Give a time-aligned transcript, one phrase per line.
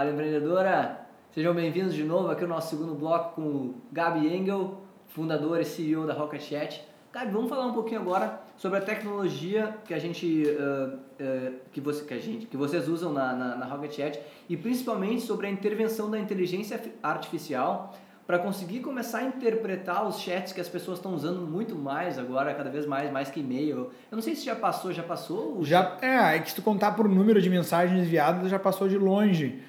[0.00, 0.98] Fala empreendedora!
[1.30, 5.64] Sejam bem-vindos de novo aqui no nosso segundo bloco com o Gabi Engel, fundador e
[5.66, 6.82] CEO da Rocket Chat.
[7.12, 11.82] Gabi, vamos falar um pouquinho agora sobre a tecnologia que a gente, uh, uh, que,
[11.82, 14.18] você, que, a gente que vocês usam na, na, na Rocket Chat
[14.48, 17.94] e principalmente sobre a intervenção da inteligência artificial
[18.26, 22.54] para conseguir começar a interpretar os chats que as pessoas estão usando muito mais agora,
[22.54, 23.90] cada vez mais, mais que e-mail.
[24.10, 25.62] Eu não sei se já passou, já passou?
[25.62, 28.96] Já, é, é que se tu contar por número de mensagens enviadas, já passou de
[28.96, 29.60] longe.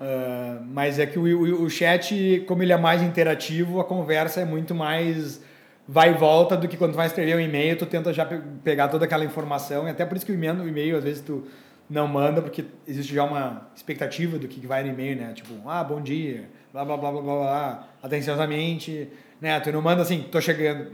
[0.00, 4.40] Uh, mas é que o, o, o, chat, como ele é mais interativo, a conversa
[4.40, 5.42] é muito mais
[5.86, 8.24] vai e volta do que quando tu vai escrever um e-mail, tu tenta já
[8.64, 9.86] pegar toda aquela informação.
[9.86, 11.44] E até por isso que o e-mail, às vezes, tu
[11.90, 15.32] não manda, porque existe já uma expectativa do que vai no e-mail, né?
[15.34, 19.08] Tipo, ah, bom dia, blá, blá, blá, blá, blá, blá atenciosamente,
[19.40, 19.58] né?
[19.60, 20.86] Tu não manda assim, tô chegando,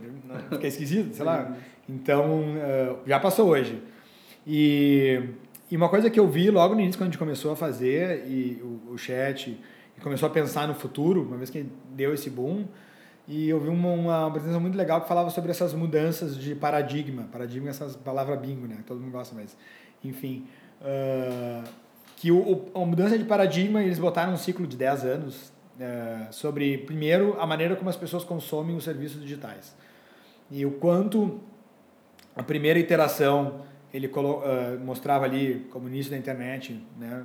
[0.51, 1.55] fica esquisito, sei lá.
[1.89, 3.81] Então, uh, já passou hoje.
[4.47, 5.21] E,
[5.71, 8.27] e uma coisa que eu vi logo no início, quando a gente começou a fazer,
[8.27, 9.59] e o, o chat,
[9.97, 12.67] e começou a pensar no futuro, uma vez que deu esse boom,
[13.27, 17.29] e eu vi uma, uma apresentação muito legal que falava sobre essas mudanças de paradigma.
[17.33, 18.79] Paradigma é essa palavra bingo, né?
[18.87, 19.57] Todo mundo gosta, mas
[20.05, 20.47] enfim.
[20.81, 21.69] Uh,
[22.17, 26.79] que o, a mudança de paradigma, eles botaram um ciclo de 10 anos uh, sobre,
[26.79, 29.75] primeiro, a maneira como as pessoas consomem os serviços digitais.
[30.49, 31.41] E o quanto
[32.37, 37.25] a primeira iteração ele uh, mostrava ali, como início da internet, né?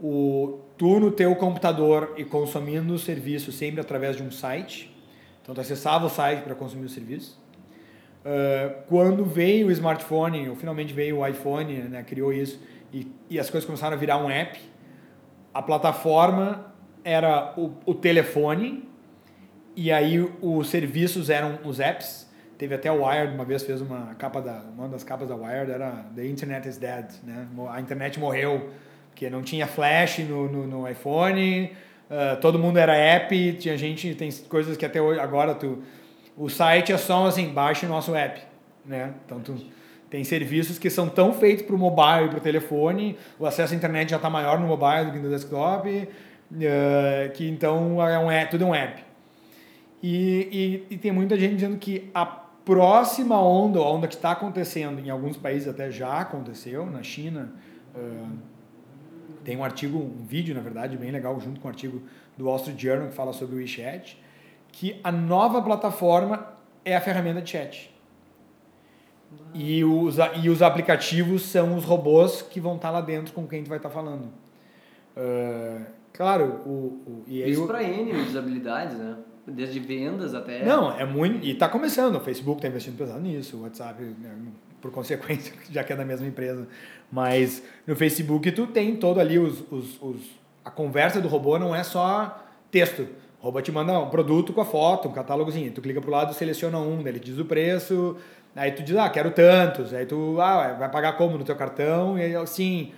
[0.00, 4.94] O, tu no teu computador e consumindo o serviço sempre através de um site.
[5.42, 7.40] Então, tu acessava o site para consumir o serviço.
[8.24, 12.60] Uh, quando veio o smartphone, ou finalmente veio o iPhone, né, criou isso,
[12.92, 14.58] e, e as coisas começaram a virar um app,
[15.52, 16.72] a plataforma
[17.04, 18.88] era o, o telefone,
[19.76, 22.23] e aí os serviços eram os apps.
[22.56, 25.70] Teve até o Wired, uma vez fez uma capa da uma das capas da Wired
[25.70, 27.46] era The Internet is Dead, né?
[27.70, 28.70] A internet morreu
[29.14, 31.70] porque não tinha flash no, no, no iPhone,
[32.10, 35.84] uh, todo mundo era app, tinha gente, tem coisas que até hoje, agora tu,
[36.36, 38.40] o site é só assim, baixe o nosso app,
[38.84, 39.14] né?
[39.24, 39.56] Então tu
[40.10, 43.72] tem serviços que são tão feitos para o mobile e para o telefone, o acesso
[43.72, 48.18] à internet já está maior no mobile do que no desktop, uh, que então é
[48.18, 49.00] um app, tudo é um app.
[50.02, 54.32] E, e, e tem muita gente dizendo que a próxima onda, a onda que está
[54.32, 57.52] acontecendo, em alguns países até já aconteceu, na China,
[57.94, 58.28] uh,
[59.44, 62.02] tem um artigo, um vídeo, na verdade, bem legal, junto com um artigo
[62.36, 64.20] do Wall Street Journal que fala sobre o WeChat,
[64.72, 66.54] que a nova plataforma
[66.84, 67.94] é a ferramenta de chat.
[69.52, 73.62] E os, e os aplicativos são os robôs que vão estar lá dentro com quem
[73.62, 74.28] tu vai estar falando.
[75.16, 79.16] Uh, claro, o, o, e Isso para N usabilidades, né?
[79.46, 80.64] Desde vendas até.
[80.64, 81.44] Não, é muito.
[81.44, 82.16] E está começando.
[82.16, 84.30] O Facebook está investindo pesado nisso, o WhatsApp, né,
[84.80, 86.66] por consequência, já que é da mesma empresa.
[87.12, 90.16] Mas no Facebook tu tem todo ali os, os, os,
[90.64, 93.06] a conversa do robô não é só texto.
[93.40, 95.70] O robô te manda um produto com a foto, um catálogozinho.
[95.72, 98.16] Tu clica pro lado, seleciona um, ele diz o preço,
[98.56, 99.92] aí tu diz, ah, quero tantos.
[99.92, 102.18] Aí tu, ah, vai pagar como no teu cartão?
[102.18, 102.92] E aí, assim,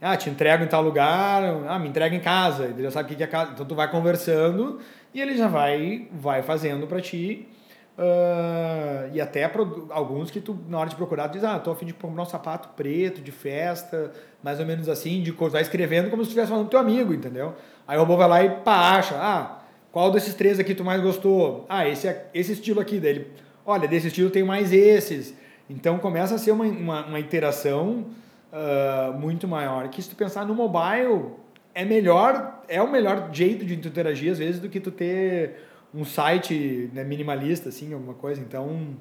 [0.00, 2.66] ah, te entrego em tal lugar, ah, me entrega em casa.
[2.66, 3.52] Ele já sabe o que é casa.
[3.52, 4.78] Então tu vai conversando
[5.16, 7.48] e ele já vai, vai fazendo para ti.
[7.96, 9.50] Uh, e até
[9.88, 12.22] alguns que tu, na hora de procurar, tu diz, ah, tô a fim de comprar
[12.22, 14.12] um sapato preto, de festa,
[14.42, 17.54] mais ou menos assim, de vai escrevendo como se estivesse falando com teu amigo, entendeu?
[17.88, 21.00] Aí o robô vai lá e pá, acha, ah, qual desses três aqui tu mais
[21.00, 21.64] gostou?
[21.66, 23.32] Ah, esse, esse estilo aqui dele.
[23.64, 25.34] Olha, desse estilo tem mais esses.
[25.70, 28.04] Então começa a ser uma, uma, uma interação
[28.52, 29.88] uh, muito maior.
[29.88, 31.30] Que se tu pensar no mobile,
[31.76, 35.56] é melhor, é o melhor jeito de tu interagir às vezes do que tu ter
[35.94, 38.40] um site né, minimalista, assim, alguma coisa.
[38.40, 38.96] Então,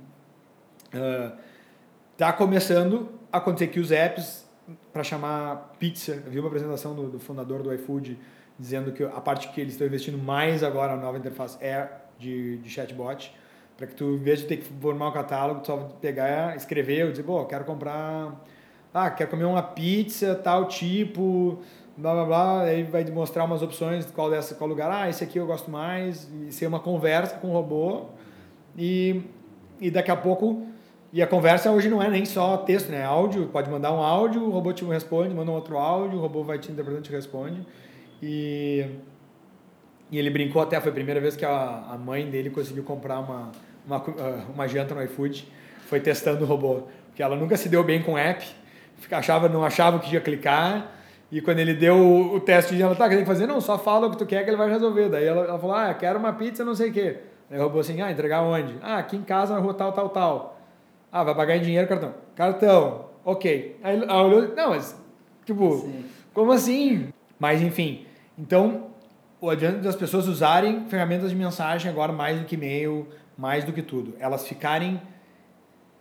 [0.94, 1.32] uh,
[2.18, 4.46] tá começando a acontecer que os apps
[4.92, 8.20] para chamar pizza, eu vi uma apresentação do, do, fundador do iFood
[8.60, 11.88] dizendo que a parte que eles estão investindo mais agora na nova interface é
[12.20, 13.34] de, de chatbot,
[13.78, 17.04] para que tu, em vez de ter que formar um catálogo, tu só pegar, escrever,
[17.04, 18.44] eu dizer, bom, quero comprar,
[18.94, 21.62] ah, quero comer uma pizza, tal tipo,
[21.98, 25.40] blá blá blá, aí vai mostrar umas opções qual dessa, qual lugar, ah, esse aqui
[25.40, 28.06] eu gosto mais, e ser uma conversa com o robô
[28.78, 29.22] e,
[29.80, 30.68] e daqui a pouco
[31.16, 32.98] e a conversa hoje não é nem só texto, né?
[32.98, 36.22] É áudio, pode mandar um áudio, o robô te responde, manda um outro áudio, o
[36.22, 37.66] robô vai te interpretando e te responde.
[38.22, 38.86] E,
[40.12, 43.20] e ele brincou até, foi a primeira vez que a, a mãe dele conseguiu comprar
[43.20, 43.50] uma,
[43.88, 44.04] uma,
[44.54, 45.48] uma janta no iFood,
[45.88, 46.84] foi testando o robô.
[47.08, 48.46] Porque ela nunca se deu bem com o app,
[49.10, 50.92] achava, não achava que ia clicar,
[51.32, 53.48] e quando ele deu o, o teste, ela tá, o que tem que fazer?
[53.48, 55.10] Não, só fala o que tu quer que ele vai resolver.
[55.10, 57.18] Daí ela, ela falou, ah, quero uma pizza, não sei o quê.
[57.50, 58.76] Aí o robô assim, ah, entregar onde?
[58.82, 60.62] Ah, aqui em casa, na rua tal, tal, tal.
[61.12, 62.14] Ah, vai pagar em dinheiro, cartão.
[62.36, 63.80] Cartão, ok.
[63.84, 65.00] Aí ela olhou, não, mas,
[65.46, 66.06] tipo, Sim.
[66.34, 67.10] como assim?
[67.40, 68.06] Mas, enfim,
[68.38, 68.88] então,
[69.40, 73.08] o adiante das pessoas usarem ferramentas de mensagem agora mais do que e-mail,
[73.38, 74.14] mais do que tudo.
[74.20, 75.02] Elas ficarem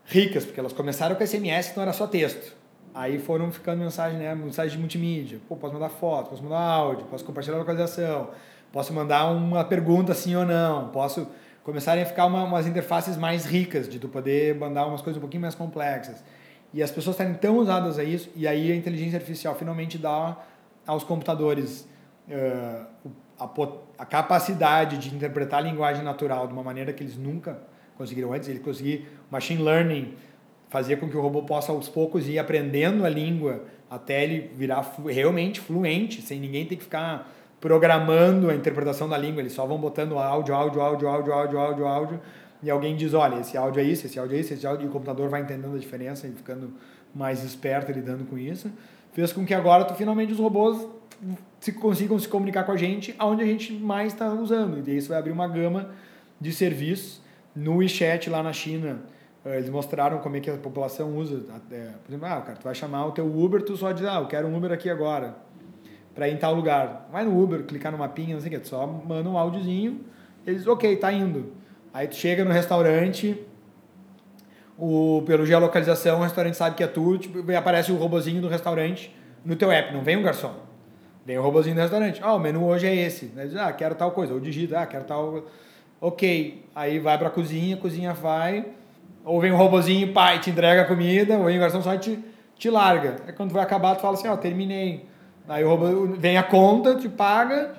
[0.04, 2.54] ricas, porque elas começaram com SMS, então era só texto.
[2.94, 4.32] Aí foram ficando mensagens, né?
[4.36, 5.40] Mensagem de multimídia.
[5.48, 8.30] Pô, posso mandar foto, posso mandar áudio, posso compartilhar localização,
[8.72, 11.26] posso mandar uma pergunta sim ou não, posso
[11.64, 15.20] começarem a ficar uma, umas interfaces mais ricas, de tu poder mandar umas coisas um
[15.20, 16.22] pouquinho mais complexas.
[16.72, 20.36] E as pessoas estarem tão usadas a isso, e aí a inteligência artificial finalmente dá
[20.86, 21.88] aos computadores
[22.28, 22.86] uh,
[23.38, 23.48] a,
[23.98, 27.58] a, capacidade de interpretar a linguagem natural de uma maneira que eles nunca
[27.96, 28.48] conseguiram antes.
[28.48, 30.14] Ele conseguir machine learning
[30.74, 34.80] fazer com que o robô possa aos poucos ir aprendendo a língua até ele virar
[35.06, 39.78] realmente fluente, sem ninguém ter que ficar programando a interpretação da língua, eles só vão
[39.78, 42.20] botando áudio, áudio, áudio, áudio, áudio, áudio, áudio,
[42.60, 44.88] e alguém diz, olha, esse áudio é isso, esse áudio é isso, esse áudio, e
[44.88, 46.72] o computador vai entendendo a diferença e ficando
[47.14, 48.68] mais esperto lidando com isso,
[49.12, 50.88] fez com que agora tu, finalmente os robôs
[51.60, 55.08] se consigam se comunicar com a gente aonde a gente mais está usando, e isso
[55.10, 55.90] vai abrir uma gama
[56.40, 57.22] de serviços
[57.54, 59.13] no WeChat lá na China,
[59.44, 61.42] eles mostraram como é que a população usa.
[61.70, 64.20] É, por exemplo, ah, cara, tu vai chamar o teu Uber, tu só diz, ah,
[64.20, 65.36] eu quero um Uber aqui agora,
[66.14, 67.08] para ir em tal lugar.
[67.12, 70.00] Vai no Uber, clicar no mapinha, não sei o que, tu só manda um áudiozinho,
[70.46, 71.52] eles, ok, tá indo.
[71.92, 73.40] Aí tu chega no restaurante,
[74.78, 78.48] o, pelo geolocalização, o restaurante sabe que é tu, tipo, e aparece o robozinho do
[78.48, 79.14] restaurante
[79.44, 80.54] no teu app, não vem um garçom.
[81.24, 82.20] Vem o robozinho do restaurante.
[82.22, 83.26] Ah, o menu hoje é esse.
[83.26, 84.34] Diz, ah, quero tal coisa.
[84.34, 85.46] Ou digita, ah, quero tal...
[85.98, 86.66] Ok.
[86.74, 88.66] Aí vai para a cozinha, a cozinha vai
[89.24, 92.22] ou vem um robozinho, pai, te entrega a comida, ou vem o garçom só te,
[92.56, 93.16] te larga.
[93.26, 95.08] Aí quando vai acabar, tu fala assim, ó, oh, terminei.
[95.48, 97.74] Aí o robô vem a conta, te paga,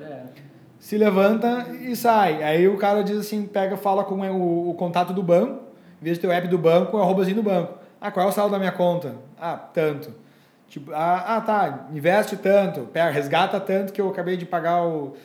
[0.80, 2.44] se levanta e sai.
[2.44, 5.64] Aí o cara diz assim, pega, fala com o, o contato do banco,
[6.02, 7.74] em vez de ter o app do banco, é o robozinho do banco.
[8.02, 9.16] Ah, qual é o saldo da minha conta?
[9.40, 10.14] Ah, tanto.
[10.68, 15.16] Tipo, ah, ah tá, investe tanto, pega, resgata tanto que eu acabei de pagar o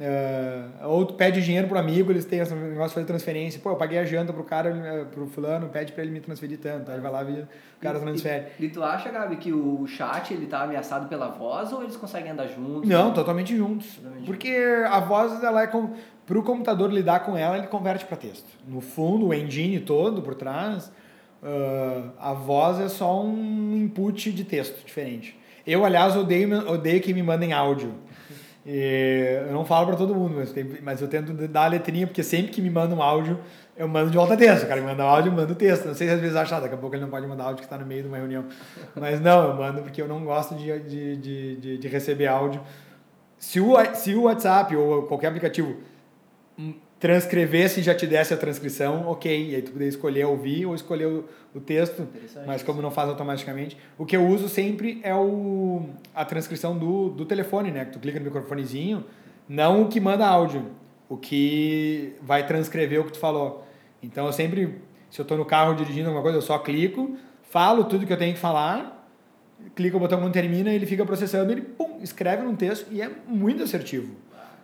[0.00, 3.60] Uh, ou tu pede dinheiro pro amigo, eles têm esse negócio de fazer transferência.
[3.60, 6.58] Pô, eu paguei a janta pro cara, eh, pro fulano, pede pra ele me transferir
[6.58, 6.90] tanto.
[6.90, 7.46] Aí ele vai lá e o
[7.78, 8.46] cara e, transfere.
[8.58, 11.98] E, e, tu acha, Gabi, que o chat ele tá ameaçado pela voz ou eles
[11.98, 12.88] conseguem andar juntos?
[12.88, 13.14] Não, né?
[13.14, 13.96] totalmente juntos.
[13.96, 14.56] Totalmente Porque
[14.88, 15.90] a voz, ela é com,
[16.24, 18.48] pro computador lidar com ela, ele converte para texto.
[18.66, 20.90] No fundo, o engine todo por trás,
[21.42, 25.38] uh, a voz é só um input de texto diferente.
[25.66, 27.92] Eu, aliás, odeio, odeio que me mandem áudio.
[28.72, 32.06] E eu não falo para todo mundo, mas, tem, mas eu tento dar a letrinha,
[32.06, 33.36] porque sempre que me manda um áudio,
[33.76, 34.62] eu mando de volta texto.
[34.62, 35.86] O cara me manda áudio, eu mando texto.
[35.86, 37.64] Não sei se às vezes acha, daqui a pouco ele não pode mandar áudio que
[37.64, 38.44] está no meio de uma reunião.
[38.94, 42.60] Mas não, eu mando porque eu não gosto de, de, de, de, de receber áudio.
[43.40, 45.78] Se o, se o WhatsApp ou qualquer aplicativo
[47.00, 49.50] transcrevesse e já te desse a transcrição, ok.
[49.50, 51.24] E aí tu poderia escolher ouvir ou escolher o,
[51.54, 52.06] o texto,
[52.46, 53.76] mas como não faz automaticamente.
[53.96, 57.86] O que eu uso sempre é o, a transcrição do, do telefone, né?
[57.86, 59.02] Que tu clica no microfonezinho,
[59.48, 60.66] não o que manda áudio,
[61.08, 63.66] o que vai transcrever o que tu falou.
[64.02, 67.84] Então eu sempre, se eu estou no carro dirigindo alguma coisa, eu só clico, falo
[67.84, 69.08] tudo que eu tenho que falar,
[69.74, 73.10] clico o botão quando termina, ele fica processando, ele pum, escreve num texto e é
[73.26, 74.14] muito assertivo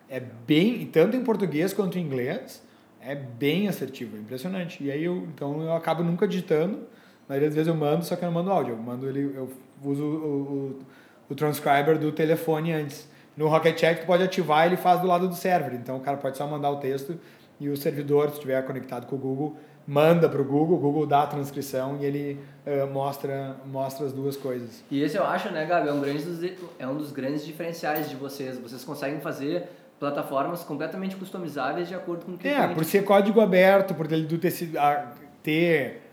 [0.09, 2.63] é bem, tanto em português quanto em inglês,
[3.01, 4.83] é bem assertivo, é impressionante.
[4.83, 6.81] E aí eu, então eu acabo nunca digitando,
[7.29, 9.51] mas às vezes eu mando, só que eu não mando áudio, eu mando ele, eu
[9.83, 10.79] uso o, o,
[11.31, 13.09] o transcriber do telefone antes.
[13.37, 16.17] No Rocket Chat tu pode ativar, ele faz do lado do server, então o cara
[16.17, 17.19] pode só mandar o texto
[17.61, 21.07] e o servidor, se estiver conectado com o Google, manda para o Google, o Google
[21.07, 24.83] dá a transcrição e ele uh, mostra, mostra as duas coisas.
[24.91, 28.17] E esse eu acho, né, Gabi, é um, grande, é um dos grandes diferenciais de
[28.17, 28.59] vocês.
[28.59, 33.41] Vocês conseguem fazer plataformas completamente customizáveis de acordo com o que É, por ser código
[33.41, 34.53] aberto, por ele ter,
[35.43, 36.07] ter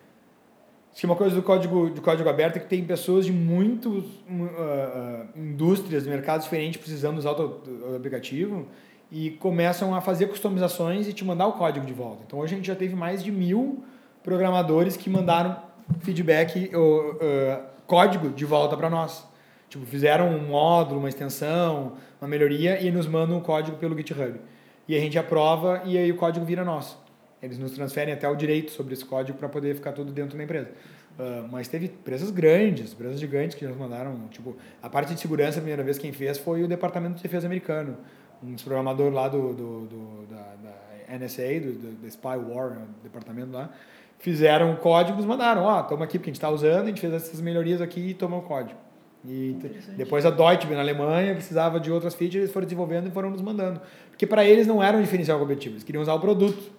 [0.93, 3.91] Acho que uma coisa do código, do código aberto é que tem pessoas de muitas
[3.91, 8.67] uh, uh, indústrias, mercados diferentes precisando usar o, o, aplicativo
[9.11, 12.21] e começam a fazer customizações e te mandar o código de volta.
[12.27, 13.83] Então hoje a gente já teve mais de mil
[14.21, 15.57] programadores que mandaram
[16.01, 19.27] feedback, uh, código de volta para nós.
[19.73, 24.39] Tipo, fizeram um módulo, uma extensão, uma melhoria e nos mandam o código pelo GitHub.
[24.87, 26.95] E a gente aprova e aí o código vira nosso.
[27.41, 30.43] Eles nos transferem até o direito sobre esse código para poder ficar tudo dentro da
[30.43, 30.69] empresa.
[31.17, 34.15] Uh, mas teve empresas grandes, empresas gigantes que nos mandaram.
[34.29, 37.47] Tipo, a parte de segurança, a primeira vez quem fez foi o Departamento de Defesa
[37.47, 37.97] americano.
[38.43, 42.85] Um programador lá do, do, do da, da, NSA, do, do, do Spy War, né,
[43.01, 43.71] departamento lá,
[44.19, 47.11] fizeram códigos, mandaram, ó, oh, estamos aqui porque a gente está usando, a gente fez
[47.11, 48.77] essas melhorias aqui e tomou o código.
[49.25, 49.57] E
[49.95, 53.41] depois a Deutsche na Alemanha precisava de outras features, eles foram desenvolvendo e foram nos
[53.41, 53.79] mandando.
[54.09, 56.71] Porque para eles não era um diferencial competitivo, eles queriam usar o produto.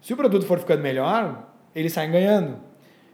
[0.00, 2.56] Se o produto for ficando melhor, eles saem ganhando.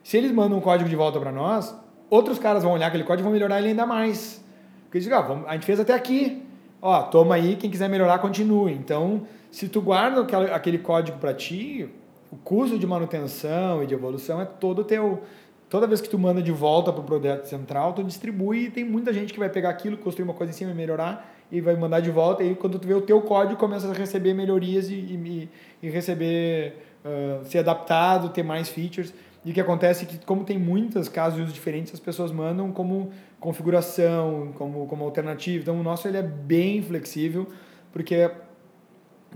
[0.03, 1.75] Se eles mandam um código de volta para nós,
[2.09, 4.45] outros caras vão olhar aquele código e vão melhorar ele ainda mais.
[4.85, 6.43] Porque eles dizem, ah, a gente fez até aqui.
[6.81, 8.73] ó, toma aí, quem quiser melhorar, continue.
[8.73, 10.23] Então, se tu guarda
[10.55, 11.89] aquele código para ti,
[12.31, 15.23] o custo de manutenção e de evolução é todo teu.
[15.71, 18.85] Toda vez que tu manda de volta para o projeto central, tu distribui e tem
[18.85, 21.77] muita gente que vai pegar aquilo, construir uma coisa em cima e melhorar e vai
[21.77, 22.43] mandar de volta.
[22.43, 25.49] E aí, quando tu vê o teu código, começa a receber melhorias e, e,
[25.81, 29.15] e receber, uh, ser adaptado, ter mais features.
[29.45, 32.33] E o que acontece é que, como tem muitos casos de uso diferentes, as pessoas
[32.33, 35.63] mandam como configuração, como, como alternativa.
[35.63, 37.47] Então, o nosso ele é bem flexível,
[37.93, 38.29] porque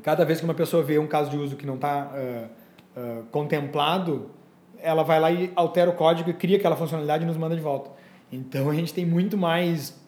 [0.02, 3.24] cada vez que uma pessoa vê um caso de uso que não está uh, uh,
[3.30, 4.30] contemplado,
[4.84, 7.62] ela vai lá e altera o código e cria aquela funcionalidade e nos manda de
[7.62, 7.90] volta.
[8.30, 9.98] Então, a gente tem muito mais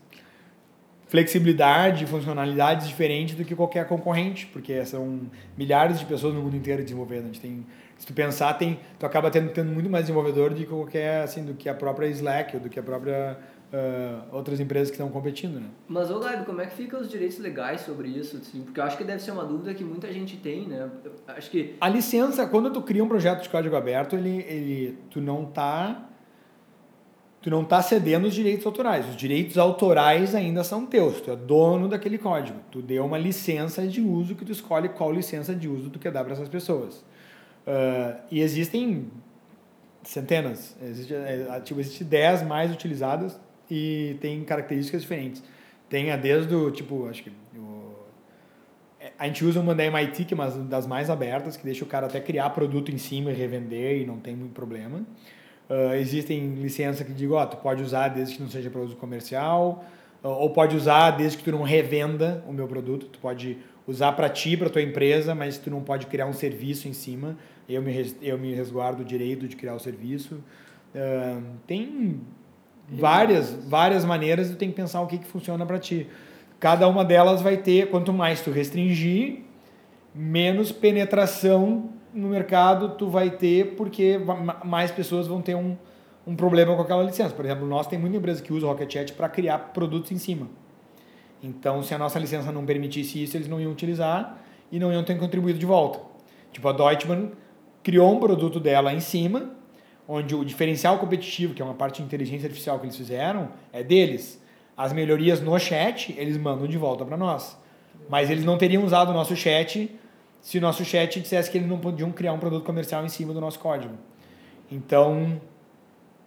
[1.08, 5.22] flexibilidade, funcionalidades diferentes do que qualquer concorrente, porque são
[5.56, 7.24] milhares de pessoas no mundo inteiro desenvolvendo.
[7.24, 7.64] A gente tem
[7.98, 11.44] se tu pensar, tem, tu acaba tendo, tendo muito mais desenvolvedor do que qualquer, assim,
[11.44, 13.38] do que a própria Slack ou do que a própria
[13.72, 15.68] uh, outras empresas que estão competindo, né?
[15.88, 18.36] Mas, ô Gabi, como é que ficam os direitos legais sobre isso?
[18.36, 18.62] Assim?
[18.62, 20.90] Porque eu acho que deve ser uma dúvida que muita gente tem, né?
[21.04, 21.74] Eu acho que...
[21.80, 26.02] A licença, quando tu cria um projeto de código aberto, ele, ele, tu não tá
[27.40, 29.08] tu não está cedendo os direitos autorais.
[29.08, 31.20] Os direitos autorais ainda são teus.
[31.20, 32.58] Tu é dono daquele código.
[32.72, 36.10] Tu deu uma licença de uso que tu escolhe qual licença de uso tu quer
[36.10, 37.04] dar para essas pessoas.
[37.64, 39.12] Uh, e existem
[40.02, 43.38] centenas, existe, é, tipo, existe 10 mais utilizadas
[43.70, 45.42] e tem características diferentes.
[45.88, 47.94] Tem a desde o, tipo, acho que o,
[49.18, 51.86] a gente usa uma da MIT, que é uma das mais abertas, que deixa o
[51.86, 55.02] cara até criar produto em cima e revender e não tem muito problema.
[55.68, 58.96] Uh, existem licenças que digam, ó, oh, tu pode usar desde que não seja uso
[58.96, 59.84] comercial,
[60.22, 64.12] uh, ou pode usar desde que tu não revenda o meu produto, tu pode usar
[64.12, 67.36] para ti, para tua empresa, mas tu não pode criar um serviço em cima
[67.68, 70.36] eu me, eu me resguardo o direito de criar o serviço.
[70.94, 72.20] Uh, tem
[72.88, 76.08] várias, várias maneiras e tem que pensar o que, que funciona para ti.
[76.58, 79.40] Cada uma delas vai ter, quanto mais tu restringir,
[80.14, 84.18] menos penetração no mercado tu vai ter, porque
[84.64, 85.76] mais pessoas vão ter um,
[86.26, 87.34] um problema com aquela licença.
[87.34, 90.18] Por exemplo, nós tem muita empresa que usa o Rocket Chat para criar produtos em
[90.18, 90.48] cima.
[91.42, 94.38] Então, se a nossa licença não permitisse isso, eles não iam utilizar
[94.72, 96.00] e não iam ter contribuído de volta.
[96.50, 97.32] Tipo, a Deutschmann
[97.82, 99.50] criou um produto dela em cima,
[100.08, 103.82] onde o diferencial competitivo, que é uma parte de inteligência artificial que eles fizeram, é
[103.82, 104.42] deles.
[104.76, 107.58] As melhorias no chat, eles mandam de volta para nós.
[108.08, 109.90] Mas eles não teriam usado o nosso chat
[110.40, 113.34] se o nosso chat dissesse que eles não podiam criar um produto comercial em cima
[113.34, 113.94] do nosso código.
[114.70, 115.40] Então,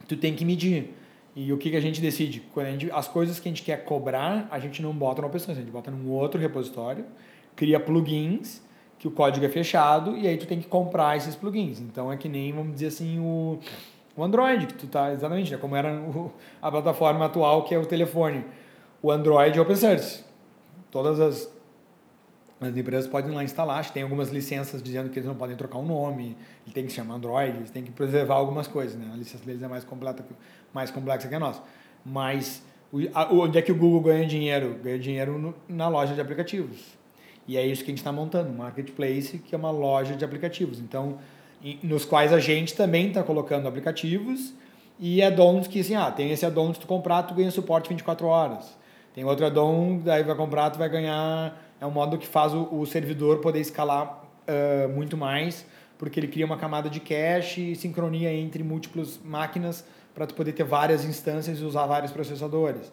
[0.07, 0.93] tu tem que medir.
[1.35, 2.41] E o que, que a gente decide?
[2.53, 5.27] Quando a gente, as coisas que a gente quer cobrar, a gente não bota na
[5.27, 7.05] opção, a gente bota num outro repositório,
[7.55, 8.61] cria plugins
[8.99, 11.79] que o código é fechado e aí tu tem que comprar esses plugins.
[11.79, 13.57] Então é que nem, vamos dizer assim, o,
[14.15, 17.79] o Android, que tu tá exatamente, né, como era o, a plataforma atual que é
[17.79, 18.43] o telefone.
[19.01, 20.25] O Android é open source.
[20.91, 21.49] Todas as,
[22.59, 25.81] as empresas podem lá instalar, tem algumas licenças dizendo que eles não podem trocar o
[25.81, 29.09] um nome, ele tem que se chamar Android, eles têm que preservar algumas coisas, né?
[29.13, 30.25] A licença deles é mais completa,
[30.73, 31.63] mais complexa que a nossa.
[32.05, 32.61] Mas
[33.31, 34.77] onde é que o Google ganha dinheiro?
[34.83, 36.98] Ganha dinheiro no, na loja de aplicativos
[37.49, 40.23] e é isso que a gente está montando, um marketplace, que é uma loja de
[40.23, 40.79] aplicativos.
[40.79, 41.17] Então,
[41.81, 44.53] nos quais a gente também está colocando aplicativos
[44.99, 48.27] e addons que assim, ah, tem esse addon, se tu comprar, tu ganha suporte 24
[48.27, 48.77] horas.
[49.15, 51.59] Tem outro addon, daí vai comprar, tu vai ganhar...
[51.81, 55.65] É um modo que faz o, o servidor poder escalar uh, muito mais,
[55.97, 60.51] porque ele cria uma camada de cache e sincronia entre múltiplas máquinas para tu poder
[60.51, 62.91] ter várias instâncias e usar vários processadores.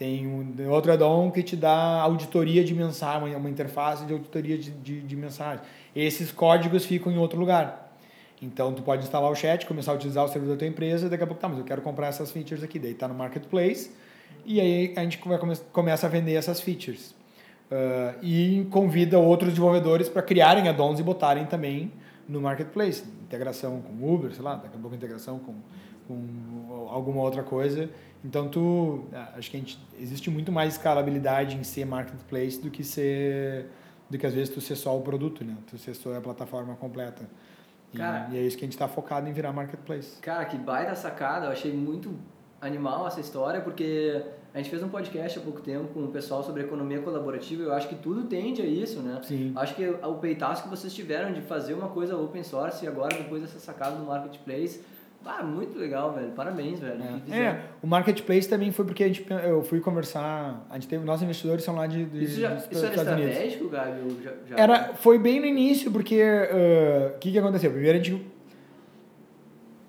[0.00, 4.70] Tem um outro add-on que te dá auditoria de mensagem, uma interface de auditoria de,
[4.70, 5.62] de, de mensagem.
[5.94, 7.94] Esses códigos ficam em outro lugar.
[8.40, 11.10] Então, tu pode instalar o chat, começar a utilizar o servidor da tua empresa, e
[11.10, 12.78] daqui a pouco, tá, mas eu quero comprar essas features aqui.
[12.78, 13.90] Daí tá no Marketplace,
[14.46, 15.36] e aí a gente come,
[15.70, 17.14] começa a vender essas features.
[17.70, 21.92] Uh, e convida outros desenvolvedores para criarem add-ons e botarem também
[22.26, 23.04] no Marketplace.
[23.24, 25.56] Integração com Uber, sei lá, daqui a pouco integração com,
[26.08, 27.90] com alguma outra coisa.
[28.24, 32.84] Então tu, ah, acho que gente, existe muito mais escalabilidade em ser marketplace do que
[32.84, 33.66] ser
[34.10, 35.56] do que às vezes tu ser só o produto, né?
[35.68, 37.28] Tu ser só a plataforma completa.
[37.94, 40.20] E, cara, e é isso que a gente está focado em virar marketplace.
[40.20, 42.12] Cara, que baita sacada, eu achei muito
[42.60, 44.22] animal essa história, porque
[44.52, 47.66] a gente fez um podcast há pouco tempo com o pessoal sobre economia colaborativa e
[47.66, 49.20] eu acho que tudo tende a isso, né?
[49.22, 49.52] Sim.
[49.56, 53.16] Acho que o peitaço que vocês tiveram de fazer uma coisa open source e agora
[53.16, 54.82] depois dessa sacada do marketplace
[55.24, 56.30] ah, muito legal, velho.
[56.30, 57.02] Parabéns, velho.
[57.30, 57.36] É.
[57.36, 57.64] é.
[57.82, 60.66] o marketplace também foi porque a gente, eu fui conversar.
[60.70, 64.18] A gente teve, nossos investidores são lá de, de isso, já, isso era estratégico, Gabi?
[64.22, 64.56] Já, já...
[64.56, 67.70] Era, foi bem no início, porque o uh, que, que aconteceu?
[67.70, 68.26] Primeiro a gente,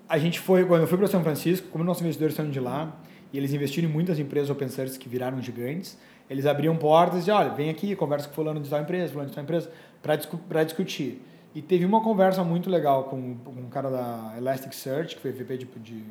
[0.06, 2.94] a gente foi, quando eu fui para São Francisco, como nossos investidores são de lá,
[3.32, 5.98] e eles investiram em muitas empresas open source que viraram gigantes.
[6.28, 9.30] Eles abriam portas e diziam, olha, vem aqui, conversa com fulano de tal empresa, fulano
[9.30, 9.70] de tal empresa,
[10.02, 11.22] para discu discutir.
[11.54, 15.66] E teve uma conversa muito legal com, um cara da Elasticsearch, que foi VP de,
[15.66, 16.04] de,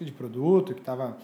[0.00, 1.16] de produto, que estava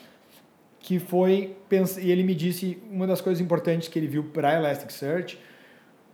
[0.81, 1.57] que foi
[2.01, 5.39] e ele me disse uma das coisas importantes que ele viu para Elasticsearch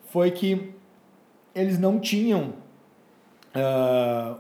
[0.07, 0.73] foi que
[1.55, 2.55] eles não tinham
[3.55, 4.39] uh,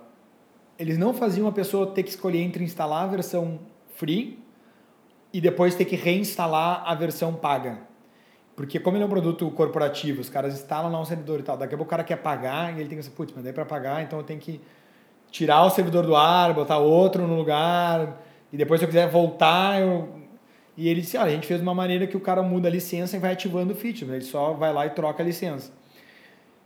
[0.78, 3.61] eles não faziam a pessoa ter que escolher entre instalar a versão
[3.94, 4.38] free
[5.32, 7.80] e depois ter que reinstalar a versão paga.
[8.56, 11.56] Porque como ele é um produto corporativo, os caras instalam lá um servidor e tal,
[11.56, 13.64] daqui a pouco o cara quer pagar e ele tem que putz, mas daí para
[13.64, 14.61] pagar, então eu tenho que
[15.30, 19.80] tirar o servidor do ar, botar outro no lugar, e depois se eu quiser voltar,
[19.80, 20.08] eu...
[20.76, 23.16] E ele disse, olha, a gente fez uma maneira que o cara muda a licença
[23.16, 25.73] e vai ativando o feature, ele só vai lá e troca a licença.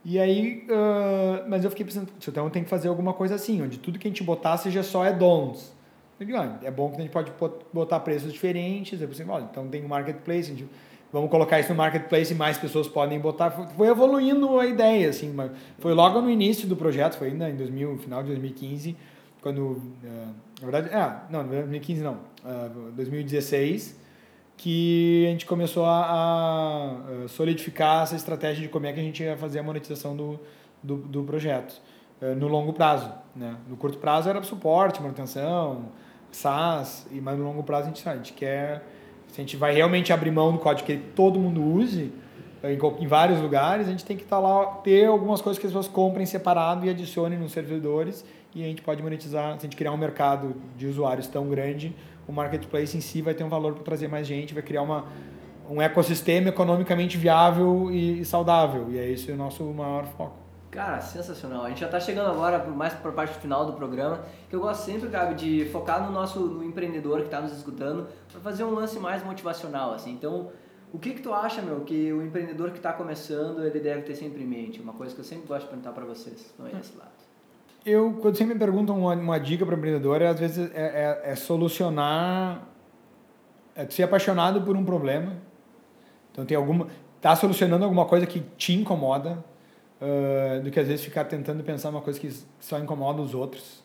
[0.05, 3.79] E aí, uh, mas eu fiquei pensando, então tem que fazer alguma coisa assim, onde
[3.79, 5.75] tudo que a gente botar seja só add-ons.
[6.21, 7.33] Ah, é bom que a gente pode
[7.73, 10.69] botar preços diferentes, eu pensei, olha, então tem o marketplace, a gente
[11.13, 13.51] vamos colocar isso no marketplace e mais pessoas podem botar.
[13.51, 17.57] Foi evoluindo a ideia, assim, mas foi logo no início do projeto, foi ainda em
[17.57, 18.97] 2000, final de 2015,
[19.41, 23.99] quando, uh, na verdade, é, não, 2015 não, uh, 2016,
[24.57, 26.01] que a gente começou a,
[27.25, 30.41] a, solidificar essa estratégia de como é que a gente ia fazer a monetização do,
[30.83, 31.81] do, do projeto
[32.21, 33.57] uh, no longo prazo, né?
[33.69, 35.87] No curto prazo era suporte, manutenção,
[36.33, 38.83] SaaS, e mas no longo prazo a gente, a gente quer
[39.29, 42.13] se a gente vai realmente abrir mão do código que todo mundo use,
[42.63, 45.67] eh, em, vários lugares, a gente tem que estar tá lá, ter algumas coisas que
[45.67, 49.63] as pessoas comprem separado e adicionem nos servidores e a gente pode monetizar, se a
[49.63, 51.95] gente criar um mercado de usuários tão grande,
[52.27, 55.05] o marketplace em si vai ter um valor para trazer mais gente, vai criar uma,
[55.71, 58.87] um ecossistema economicamente viável e, e saudável.
[58.91, 60.48] E é esse o nosso maior foco.
[60.71, 61.65] Cara, sensacional.
[61.65, 64.21] A gente já está chegando agora mais para a parte final do programa,
[64.51, 68.07] que eu gosto sempre, Gabi, de focar no nosso no empreendedor que está nos escutando,
[68.31, 70.13] para fazer um lance mais motivacional, assim.
[70.13, 70.51] Então,
[70.93, 74.15] o que que tu acha, meu, que o empreendedor que está começando, ele deve ter
[74.15, 74.81] sempre em mente?
[74.81, 77.11] Uma coisa que eu sempre gosto de perguntar para vocês, não é esse lado.
[77.85, 81.33] Eu, quando sempre me perguntam uma, uma dica para empreendedor, é, às vezes é, é,
[81.33, 82.63] é solucionar,
[83.75, 85.33] é ser apaixonado por um problema.
[86.31, 86.89] Então, tem alguma...
[87.21, 89.43] Tá solucionando alguma coisa que te incomoda,
[90.01, 92.31] uh, do que às vezes ficar tentando pensar uma coisa que
[92.61, 93.83] só incomoda os outros.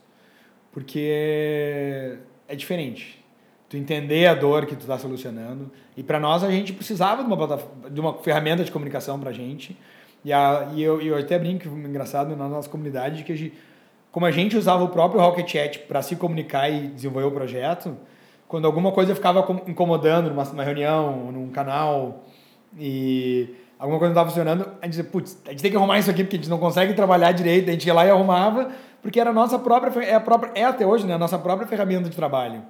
[0.72, 3.24] Porque é diferente.
[3.70, 5.72] Tu entender a dor que tu está solucionando.
[5.96, 9.34] E para nós a gente precisava de uma, de uma ferramenta de comunicação para a
[9.34, 9.78] gente.
[10.24, 13.54] E, a, e eu, eu até brinco, engraçado, na nossa comunidade, que a gente,
[14.12, 17.98] como a gente usava o próprio Rocket Chat para se comunicar e desenvolver o projeto,
[18.48, 22.24] quando alguma coisa ficava incomodando numa, numa reunião, num canal,
[22.78, 23.50] e
[23.84, 26.10] alguma coisa não estava funcionando, a gente dizia, putz, a gente tem que arrumar isso
[26.10, 29.20] aqui porque a gente não consegue trabalhar direito, a gente ia lá e arrumava, porque
[29.20, 32.10] era a nossa própria, é, a própria, é até hoje, né, a nossa própria ferramenta
[32.10, 32.62] de trabalho.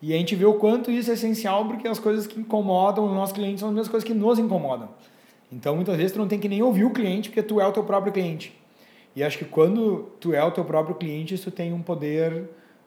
[0.00, 3.12] E a gente vê o quanto isso é essencial, porque as coisas que incomodam os
[3.12, 4.88] nossos clientes são as mesmas coisas que nos incomodam.
[5.50, 7.72] Então, muitas vezes, tu não tem que nem ouvir o cliente, porque tu é o
[7.72, 8.56] teu próprio cliente.
[9.16, 12.32] E acho que quando tu é o teu próprio cliente, isso tem um poder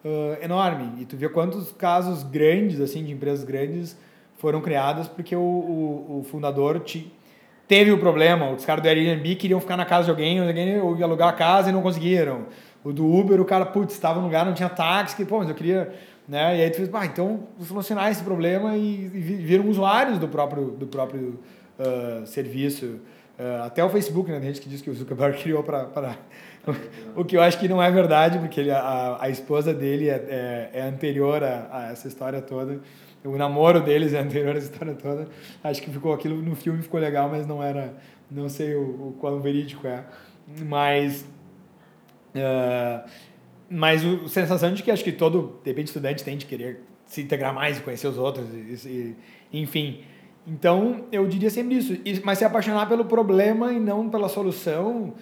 [0.03, 1.01] uh, enorme.
[1.01, 3.97] E tu vê quantos casos grandes, assim, de empresas grandes,
[4.37, 7.11] foram criadas porque o, o, o fundador te,
[7.67, 11.05] teve o problema, os caras do Airbnb queriam ficar na casa de alguém, alguém ia
[11.05, 12.45] alugar a casa e não conseguiram.
[12.83, 15.55] O do Uber, o cara, putz, estava no lugar, não tinha táxi, pô, mas eu
[15.55, 15.93] queria...
[16.27, 16.57] Né?
[16.57, 20.71] E aí tu fez, ah, então solucionar esse problema e, e viram usuários do próprio,
[20.71, 21.39] do próprio
[21.79, 22.99] uh, serviço.
[23.37, 24.39] Uh, até o Facebook, né?
[24.39, 26.17] Tem gente que diz que o Zuckerberg criou para...
[27.15, 30.69] o que eu acho que não é verdade, porque ele, a, a esposa dele é,
[30.73, 32.79] é, é anterior a, a essa história toda
[33.25, 35.27] o namoro deles é anterior à história toda.
[35.63, 37.95] Acho que ficou aquilo no filme ficou legal, mas não era,
[38.29, 40.05] não sei o, o verídico é.
[40.65, 41.25] Mas,
[42.35, 43.09] uh,
[43.69, 47.21] mas a sensação de que acho que todo, de repente, estudante tem de querer se
[47.21, 49.15] integrar mais e conhecer os outros, e,
[49.51, 50.01] e, enfim.
[50.47, 55.13] Então, eu diria sempre isso, mas se apaixonar pelo problema e não pela solução,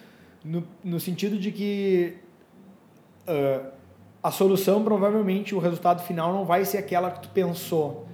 [0.44, 2.14] no, no sentido de que
[3.26, 3.73] uh,
[4.24, 8.08] a solução provavelmente o resultado final não vai ser aquela que tu pensou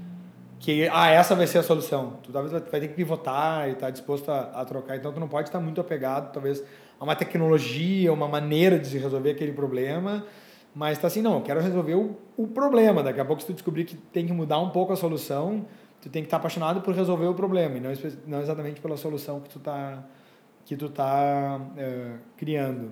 [0.59, 2.15] que ah essa vai ser a solução.
[2.21, 4.97] Tu talvez vai, ter que pivotar e tá disposto a, a, trocar.
[4.97, 6.65] Então tu não pode estar muito apegado talvez
[6.99, 10.27] a uma tecnologia uma maneira de se resolver aquele problema.
[10.75, 13.05] Mas tá assim não eu quero resolver o, o problema.
[13.05, 15.65] Daqui a pouco se tu descobrir que tem que mudar um pouco a solução
[16.03, 17.93] tu tem que estar apaixonado por resolver o problema e não,
[18.27, 20.03] não exatamente pela solução que tu tá
[20.65, 22.91] que tu tá uh, criando.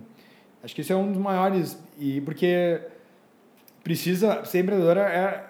[0.62, 2.80] Acho que isso é um dos maiores e porque
[3.88, 5.48] precisa ser empreendedora é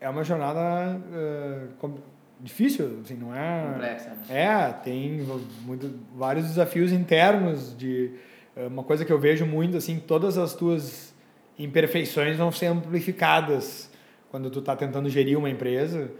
[0.00, 1.94] é uma jornada uh,
[2.40, 4.08] difícil, assim, não é complexa.
[4.08, 4.42] Né?
[4.42, 5.26] É, tem
[5.60, 8.12] muito, vários desafios internos de
[8.56, 11.14] uh, uma coisa que eu vejo muito assim, todas as tuas
[11.58, 13.90] imperfeições vão ser amplificadas
[14.30, 16.10] quando tu está tentando gerir uma empresa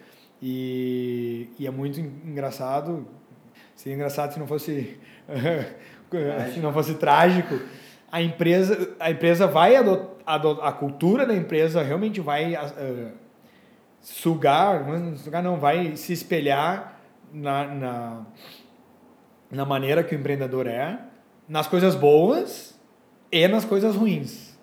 [0.42, 3.08] e, e é muito engraçado.
[3.74, 4.98] Seria engraçado se não fosse
[6.52, 7.58] se não fosse trágico.
[8.10, 13.12] A empresa, a empresa vai adotar, a cultura da empresa realmente vai uh,
[14.00, 17.00] sugar, não sugar não, vai se espelhar
[17.32, 18.26] na, na,
[19.50, 20.98] na maneira que o empreendedor é,
[21.48, 22.78] nas coisas boas
[23.30, 24.58] e nas coisas ruins.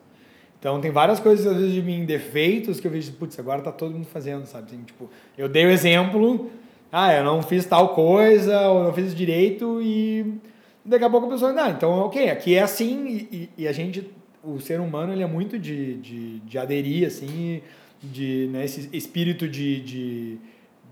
[0.60, 3.71] Então tem várias coisas às vezes de mim defeitos que eu vejo, putz, agora tá
[3.71, 4.67] todo mundo fazendo, sabe?
[4.67, 6.49] Assim, tipo, eu dei o exemplo,
[6.91, 10.39] ah, eu não fiz tal coisa, ou não fiz direito e
[10.88, 14.10] daqui a pouco a pessoa, não, então ok, aqui é assim e, e, a gente,
[14.43, 17.62] o ser humano ele é muito de, de, de aderir assim,
[18.02, 20.38] de né, esse espírito de, de,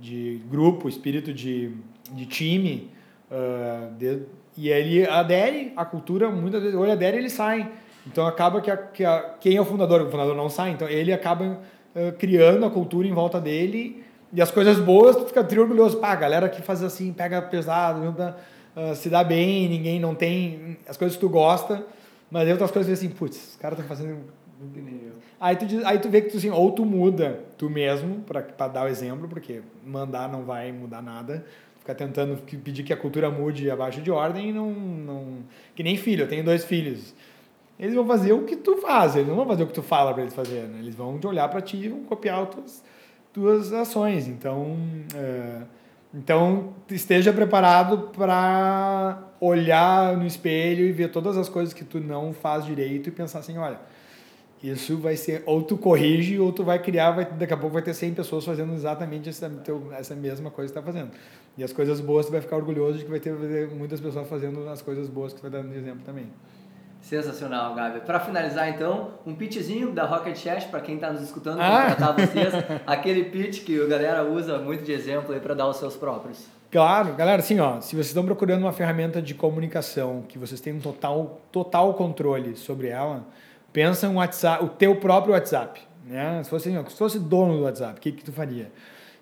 [0.01, 1.71] de grupo, espírito de,
[2.11, 2.89] de time,
[3.31, 4.19] uh, de,
[4.57, 7.69] e ele adere à cultura, muitas vezes, ou ele adere ele sai.
[8.07, 10.01] Então acaba que, a, que a, quem é o fundador?
[10.01, 11.59] O fundador não sai, então ele acaba
[11.95, 15.97] uh, criando a cultura em volta dele e as coisas boas, tu fica tri orgulhoso.
[15.97, 18.35] Pá, a galera que faz assim, pega pesado,
[18.75, 21.85] uh, se dá bem, ninguém não tem as coisas que tu gosta,
[22.29, 24.19] mas aí outras coisas assim, putz, os caras estão fazendo
[25.39, 28.85] Aí tu, aí tu vê que tu, assim, ou tu muda tu mesmo, para dar
[28.85, 31.45] o exemplo, porque mandar não vai mudar nada,
[31.79, 35.37] ficar tentando pedir que a cultura mude abaixo de ordem, não, não.
[35.75, 37.13] Que nem filho, eu tenho dois filhos.
[37.77, 40.13] Eles vão fazer o que tu faz, eles não vão fazer o que tu fala
[40.13, 40.69] para eles fazerem.
[40.69, 40.79] Né?
[40.79, 42.83] Eles vão olhar para ti e vão copiar as tuas,
[43.33, 44.27] tuas ações.
[44.27, 44.77] Então,
[45.13, 45.61] é,
[46.15, 52.33] então esteja preparado para olhar no espelho e ver todas as coisas que tu não
[52.33, 53.79] faz direito e pensar assim, olha,
[54.63, 57.83] isso vai ser, ou tu corrige, ou tu vai criar, vai, daqui a pouco vai
[57.83, 61.11] ter 100 pessoas fazendo exatamente essa, teu, essa mesma coisa que está fazendo.
[61.57, 63.33] E as coisas boas tu vai ficar orgulhoso de que vai ter,
[63.69, 66.31] muitas pessoas fazendo as coisas boas que tu vai dar no exemplo também.
[67.05, 67.99] Sensacional, Gabi.
[67.99, 71.93] Para finalizar, então, um pitchzinho da Rocket Chat para quem está nos escutando, ah.
[71.95, 72.51] tratar vocês.
[72.87, 76.47] aquele pitch que a galera usa muito de exemplo aí para dar os seus próprios.
[76.71, 80.73] Claro, galera, assim, ó, se vocês estão procurando uma ferramenta de comunicação que vocês têm
[80.73, 83.23] um total, total controle sobre ela,
[83.71, 86.41] pensa um WhatsApp, o teu próprio WhatsApp, né?
[86.43, 88.71] Se fosse, se fosse dono do WhatsApp, o que que tu faria?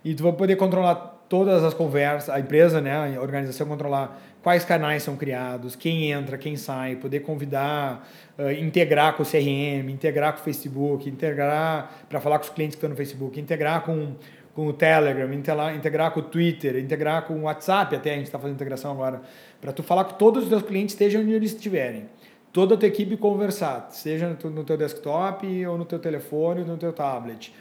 [0.05, 0.95] E tu vai poder controlar
[1.27, 6.37] todas as conversas, a empresa, né, a organização controlar quais canais são criados, quem entra,
[6.37, 12.19] quem sai, poder convidar, uh, integrar com o CRM, integrar com o Facebook, integrar para
[12.19, 14.15] falar com os clientes que estão no Facebook, integrar com
[14.53, 18.37] com o Telegram, integrar, com o Twitter, integrar com o WhatsApp, até a gente está
[18.37, 19.21] fazendo integração agora,
[19.59, 22.05] para tu falar com todos os teus clientes, estejam onde eles estiverem
[22.51, 26.77] toda a tua equipe conversar, seja no teu desktop ou no teu telefone ou no
[26.77, 27.51] teu tablet.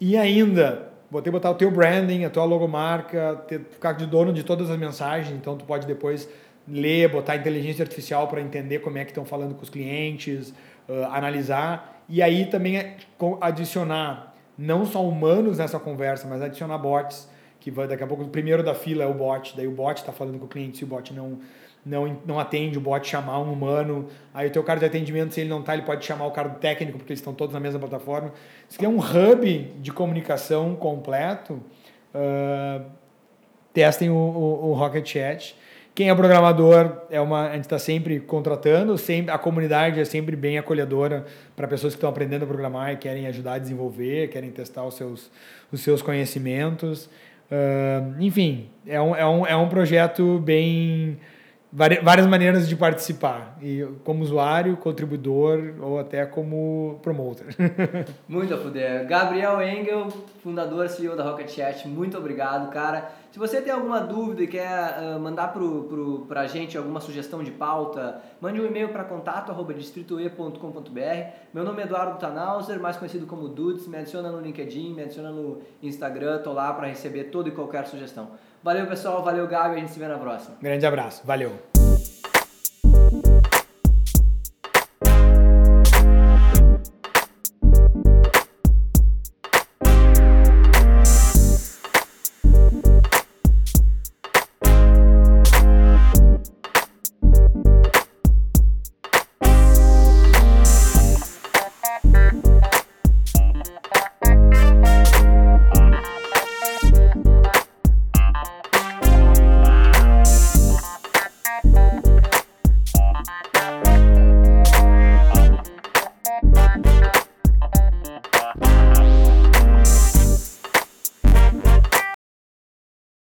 [0.00, 0.92] E ainda,
[1.22, 4.78] que botar o teu branding, a tua logomarca, ter, ficar de dono de todas as
[4.78, 6.28] mensagens, então tu pode depois
[6.68, 10.52] ler, botar inteligência artificial para entender como é que estão falando com os clientes,
[10.88, 12.02] uh, analisar.
[12.08, 12.96] E aí também é
[13.40, 17.28] adicionar não só humanos nessa conversa, mas adicionar bots,
[17.60, 19.98] que vai daqui a pouco o primeiro da fila é o bot, daí o bot
[19.98, 21.38] está falando com o cliente, se o bot não
[21.86, 25.40] não, não atende, o bot chamar um humano, aí o teu cara de atendimento, se
[25.40, 27.60] ele não está, ele pode chamar o cara do técnico, porque eles estão todos na
[27.60, 28.32] mesma plataforma.
[28.68, 31.62] Se é um hub de comunicação completo,
[32.12, 32.84] uh,
[33.72, 35.56] testem o, o, o, Rocket Chat.
[35.94, 40.34] Quem é programador, é uma, a gente está sempre contratando, sempre, a comunidade é sempre
[40.34, 44.50] bem acolhedora para pessoas que estão aprendendo a programar e querem ajudar a desenvolver, querem
[44.50, 45.30] testar os seus,
[45.70, 47.08] os seus conhecimentos.
[47.48, 51.16] Uh, enfim, é um, é, um, é um projeto bem
[51.76, 57.54] várias maneiras de participar, e como usuário, contribuidor ou até como promoter.
[58.26, 59.04] muito a poder.
[59.04, 60.08] Gabriel Engel,
[60.42, 63.10] fundador e CEO da Rocket Chat, muito obrigado, cara.
[63.36, 67.44] Se você tem alguma dúvida e quer uh, mandar pro, pro, pra gente alguma sugestão
[67.44, 71.30] de pauta, mande um e-mail para contato.distritoe.com.br.
[71.52, 73.86] Meu nome é Eduardo Tanauser, mais conhecido como Dudes.
[73.86, 77.86] Me adiciona no LinkedIn, me adiciona no Instagram, tô lá para receber toda e qualquer
[77.86, 78.30] sugestão.
[78.62, 79.22] Valeu, pessoal.
[79.22, 79.74] Valeu, Gabi.
[79.74, 80.56] A gente se vê na próxima.
[80.62, 81.20] Grande abraço.
[81.22, 81.75] Valeu.